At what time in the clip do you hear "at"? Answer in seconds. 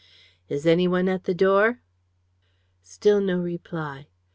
1.07-1.25